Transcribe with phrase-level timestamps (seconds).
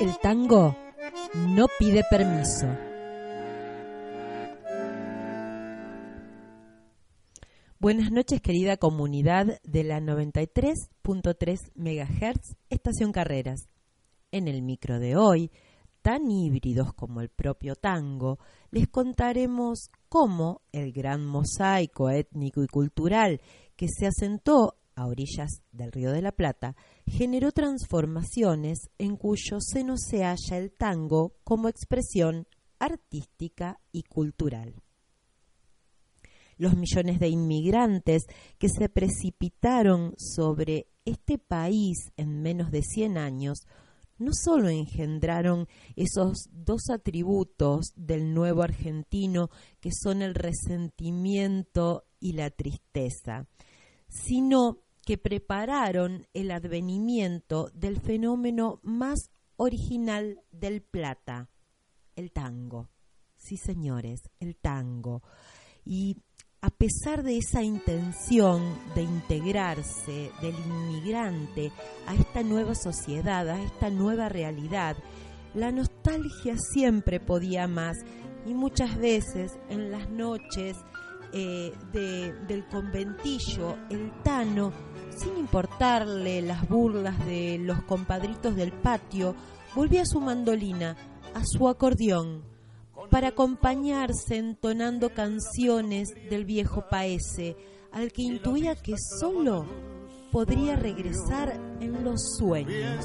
[0.00, 0.74] El tango
[1.34, 2.66] no pide permiso.
[7.78, 13.68] Buenas noches querida comunidad de la 93.3 MHz Estación Carreras.
[14.32, 15.50] En el micro de hoy,
[16.00, 18.38] tan híbridos como el propio tango,
[18.70, 23.42] les contaremos cómo el gran mosaico étnico y cultural
[23.76, 29.96] que se asentó a orillas del Río de la Plata, generó transformaciones en cuyo seno
[29.96, 32.46] se halla el tango como expresión
[32.78, 34.74] artística y cultural.
[36.58, 38.26] Los millones de inmigrantes
[38.58, 43.66] que se precipitaron sobre este país en menos de 100 años
[44.18, 49.48] no solo engendraron esos dos atributos del nuevo argentino
[49.80, 53.46] que son el resentimiento y la tristeza,
[54.10, 61.50] sino que prepararon el advenimiento del fenómeno más original del plata,
[62.14, 62.90] el tango.
[63.34, 65.24] Sí, señores, el tango.
[65.84, 66.18] Y
[66.60, 68.62] a pesar de esa intención
[68.94, 71.72] de integrarse del inmigrante
[72.06, 74.96] a esta nueva sociedad, a esta nueva realidad,
[75.54, 77.96] la nostalgia siempre podía más
[78.46, 80.76] y muchas veces en las noches
[81.32, 84.72] eh, del conventillo, el Tano,
[85.20, 89.34] sin importarle las burlas de los compadritos del patio,
[89.74, 90.96] volvía a su mandolina,
[91.34, 92.42] a su acordeón,
[93.10, 97.56] para acompañarse entonando canciones del viejo paese,
[97.92, 99.66] al que intuía que solo
[100.32, 103.04] podría regresar en los sueños.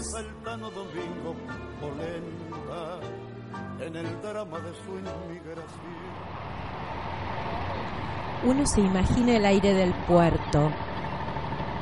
[8.45, 10.72] Uno se imagina el aire del puerto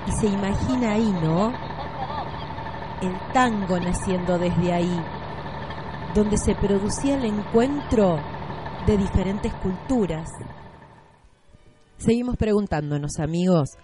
[0.07, 1.53] y se imagina ahí, ¿no?
[3.01, 5.01] El tango naciendo desde ahí,
[6.15, 8.19] donde se producía el encuentro
[8.85, 10.29] de diferentes culturas.
[11.97, 13.77] Seguimos preguntándonos, amigos,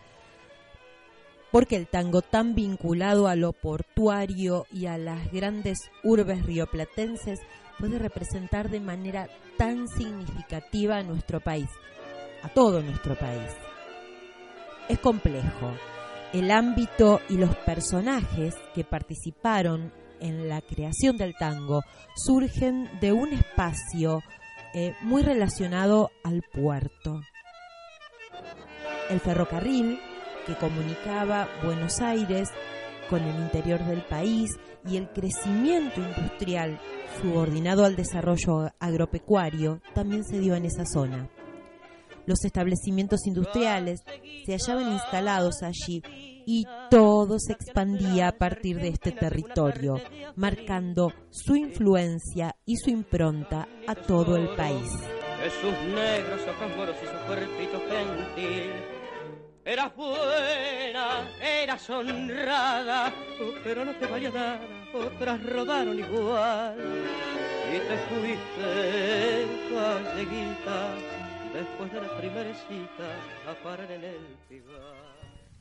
[1.51, 7.39] ¿por qué el tango tan vinculado a lo portuario y a las grandes urbes rioplatenses
[7.77, 11.69] puede representar de manera tan significativa a nuestro país?
[12.43, 13.51] a todo nuestro país.
[14.87, 15.73] Es complejo.
[16.31, 21.81] El ámbito y los personajes que participaron en la creación del tango
[22.15, 24.21] surgen de un espacio
[24.75, 27.21] eh, muy relacionado al puerto.
[29.09, 29.99] El ferrocarril
[30.45, 32.49] que comunicaba Buenos Aires
[33.09, 34.51] con el interior del país
[34.87, 36.79] y el crecimiento industrial
[37.21, 41.27] subordinado al desarrollo agropecuario también se dio en esa zona.
[42.29, 44.01] Los establecimientos industriales
[44.45, 46.03] se hallaban instalados allí
[46.45, 49.99] y todo se expandía a partir de este territorio,
[50.35, 54.91] marcando su influencia y su impronta a todo el país.
[55.95, 56.41] negros
[58.37, 58.69] y
[59.65, 63.11] Eras buena, eras honrada,
[63.63, 64.59] pero no te valía nada,
[64.93, 66.77] otras rodaron igual.
[67.73, 73.09] Y te fuiste, calleguita, después de la primera cita
[73.47, 74.63] a en el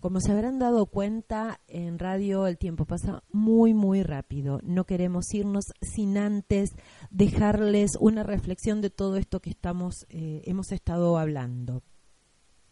[0.01, 4.61] Como se habrán dado cuenta, en radio el tiempo pasa muy, muy rápido.
[4.63, 6.71] No queremos irnos sin antes
[7.11, 11.83] dejarles una reflexión de todo esto que estamos, eh, hemos estado hablando.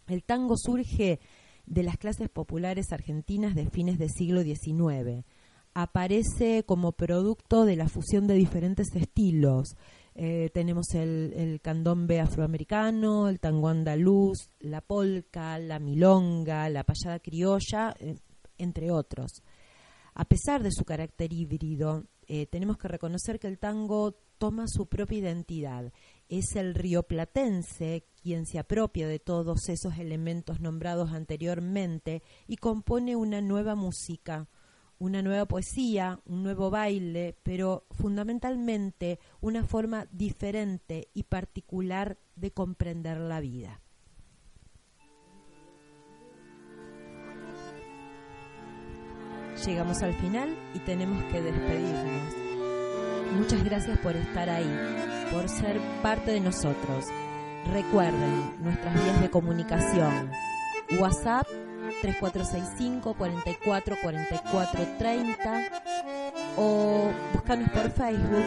[0.06, 1.20] El tango surge
[1.64, 5.24] de las clases populares argentinas de fines del siglo XIX.
[5.78, 9.76] Aparece como producto de la fusión de diferentes estilos,
[10.14, 17.94] eh, tenemos el, candombe afroamericano, el tango andaluz, la polca, la milonga, la payada criolla,
[18.00, 18.16] eh,
[18.56, 19.42] entre otros.
[20.14, 24.86] A pesar de su carácter híbrido, eh, tenemos que reconocer que el tango toma su
[24.86, 25.92] propia identidad.
[26.30, 33.42] Es el rioplatense quien se apropia de todos esos elementos nombrados anteriormente y compone una
[33.42, 34.48] nueva música,
[34.98, 43.18] una nueva poesía, un nuevo baile, pero fundamentalmente una forma diferente y particular de comprender
[43.18, 43.80] la vida.
[49.64, 52.34] llegamos al final y tenemos que despedirnos.
[53.36, 54.70] Muchas gracias por estar ahí,
[55.32, 57.06] por ser parte de nosotros.
[57.72, 60.30] Recuerden nuestras vías de comunicación.
[61.00, 61.46] WhatsApp
[62.02, 65.70] 3465 44 44 30
[66.56, 68.44] o buscanos por Facebook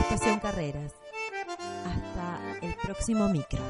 [0.00, 0.92] Estación Carreras.
[1.84, 3.60] Hasta el próximo micro.